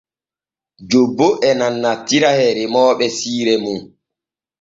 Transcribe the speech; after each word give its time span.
Jobbo 0.89 1.27
e 1.49 1.49
nanantira 1.57 2.29
e 2.45 2.47
remooɓe 2.57 3.05
siire 3.17 3.55
nun. 3.63 3.79